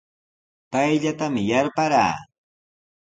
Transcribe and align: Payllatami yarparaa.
Payllatami 0.71 1.41
yarparaa. 1.49 2.13